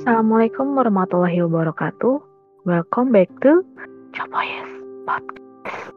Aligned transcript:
Assalamualaikum 0.00 0.80
warahmatullahi 0.80 1.44
wabarakatuh. 1.44 2.24
Welcome 2.64 3.12
back 3.12 3.28
to 3.44 3.60
Copoyes 4.16 4.72
Podcast. 5.04 5.92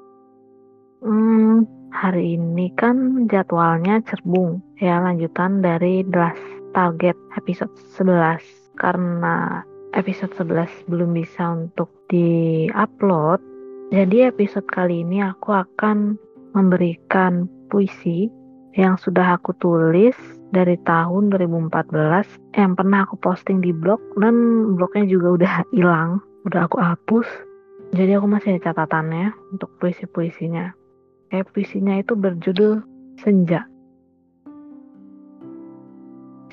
Hmm, 0.99 1.63
hari 1.87 2.35
ini 2.35 2.67
kan 2.76 3.31
jadwalnya 3.31 4.03
cerbung 4.03 4.60
ya 4.83 4.99
lanjutan 4.99 5.63
dari 5.63 6.03
Blast 6.03 6.44
Target 6.76 7.15
episode 7.39 7.71
11 7.96 8.44
karena 8.76 9.63
episode 9.96 10.35
11 10.35 10.67
belum 10.92 11.15
bisa 11.15 11.63
untuk 11.63 11.88
di-upload. 12.12 13.40
Jadi 13.96 14.28
episode 14.28 14.67
kali 14.67 15.08
ini 15.08 15.24
aku 15.24 15.56
akan 15.56 16.20
memberikan 16.52 17.48
puisi 17.72 18.27
yang 18.76 18.99
sudah 18.99 19.40
aku 19.40 19.55
tulis 19.63 20.43
dari 20.53 20.77
tahun 20.85 21.34
2014 21.34 22.53
yang 22.53 22.77
pernah 22.77 23.09
aku 23.09 23.17
posting 23.17 23.57
di 23.66 23.73
blog 23.73 23.98
dan 24.21 24.38
blognya 24.77 25.09
juga 25.09 25.27
udah 25.41 25.53
hilang, 25.73 26.21
udah 26.45 26.70
aku 26.70 26.77
hapus. 26.77 27.26
Jadi 27.98 28.13
aku 28.13 28.29
masih 28.29 28.57
ada 28.57 28.70
catatannya 28.70 29.34
untuk 29.49 29.73
puisi-puisinya. 29.81 30.70
Kayak 31.34 31.49
puisinya 31.49 31.98
itu 31.98 32.13
berjudul 32.13 32.85
Senja. 33.17 33.66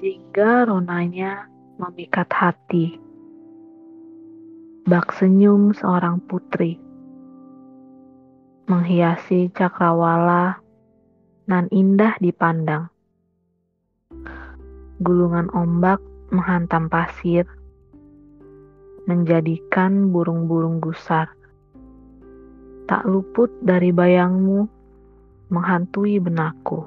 Tiga 0.00 0.64
ronanya 0.64 1.44
memikat 1.76 2.28
hati. 2.32 2.96
Bak 4.88 5.12
senyum 5.12 5.76
seorang 5.76 6.24
putri. 6.24 6.80
Menghiasi 8.64 9.52
cakrawala 9.52 10.56
nan 11.44 11.68
indah 11.68 12.16
dipandang. 12.16 12.88
Gulungan 15.00 15.48
ombak 15.56 15.96
menghantam 16.28 16.92
pasir, 16.92 17.48
menjadikan 19.08 20.12
burung-burung 20.12 20.76
gusar. 20.76 21.32
Tak 22.84 23.08
luput 23.08 23.48
dari 23.64 23.96
bayangmu 23.96 24.68
menghantui 25.48 26.20
benakku. 26.20 26.84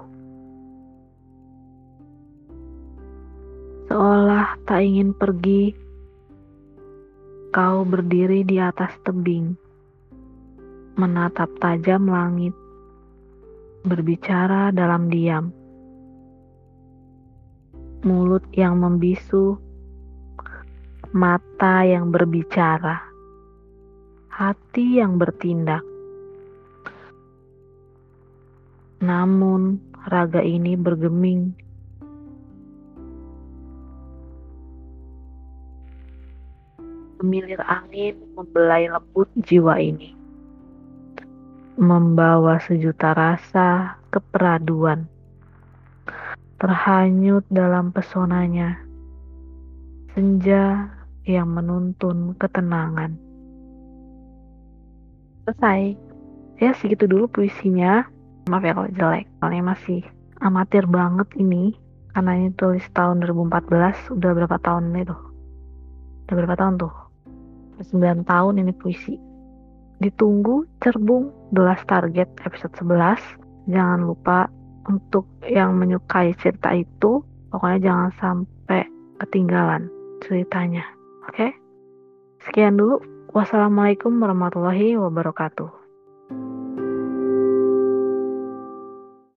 Seolah 3.90 4.62
tak 4.70 4.86
ingin 4.86 5.18
pergi, 5.18 5.74
kau 7.50 7.82
berdiri 7.82 8.46
di 8.46 8.62
atas 8.62 8.94
tebing, 9.02 9.58
menatap 11.02 11.50
tajam 11.58 12.06
langit 12.06 12.54
berbicara 13.84 14.70
dalam 14.70 15.10
diam. 15.10 15.63
Mulut 18.04 18.44
yang 18.52 18.84
membisu, 18.84 19.56
mata 21.16 21.88
yang 21.88 22.12
berbicara, 22.12 23.00
hati 24.28 25.00
yang 25.00 25.16
bertindak. 25.16 25.80
Namun, 29.00 29.80
raga 30.12 30.44
ini 30.44 30.76
bergeming. 30.76 31.56
Semilir 37.24 37.64
angin 37.64 38.20
membelai 38.36 38.92
lembut 38.92 39.32
jiwa 39.48 39.80
ini 39.80 40.24
membawa 41.74 42.62
sejuta 42.62 43.18
rasa 43.18 43.98
keperaduan, 44.14 45.10
terhanyut 46.64 47.44
dalam 47.52 47.92
pesonanya, 47.92 48.80
senja 50.16 50.88
yang 51.28 51.52
menuntun 51.52 52.40
ketenangan. 52.40 53.20
Selesai. 55.44 56.00
Ya 56.64 56.72
segitu 56.80 57.04
dulu 57.04 57.28
puisinya. 57.28 58.08
Maaf 58.48 58.64
ya 58.64 58.72
kalau 58.72 58.92
jelek, 58.96 59.28
soalnya 59.44 59.76
masih 59.76 60.08
amatir 60.40 60.88
banget 60.88 61.28
ini. 61.36 61.76
Karena 62.16 62.40
ini 62.40 62.56
tulis 62.56 62.88
tahun 62.96 63.20
2014, 63.28 64.16
udah 64.16 64.32
berapa 64.32 64.56
tahun 64.64 64.96
itu? 64.96 65.18
Udah 66.24 66.36
berapa 66.40 66.56
tahun 66.56 66.80
tuh? 66.80 66.94
9 67.84 68.24
tahun 68.24 68.64
ini 68.64 68.72
puisi 68.72 69.20
ditunggu 70.00 70.64
cerbung 70.80 71.32
The 71.52 71.62
Last 71.64 71.90
Target 71.90 72.30
episode 72.48 72.72
11 72.80 73.18
jangan 73.72 74.00
lupa 74.04 74.48
untuk 74.88 75.28
yang 75.46 75.76
menyukai 75.76 76.36
cerita 76.40 76.72
itu 76.74 77.24
pokoknya 77.52 77.80
jangan 77.80 78.12
sampai 78.20 78.84
ketinggalan 79.22 79.88
ceritanya. 80.24 80.84
Oke? 81.28 81.50
Okay? 81.50 81.52
sekian 82.44 82.76
dulu. 82.76 83.00
Wassalamualaikum 83.34 84.14
warahmatullahi 84.22 84.94
wabarakatuh 84.94 85.83